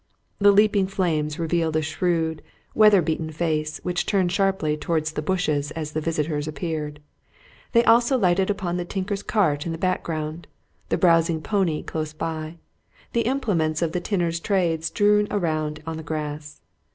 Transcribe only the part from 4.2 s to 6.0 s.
sharply towards the bushes as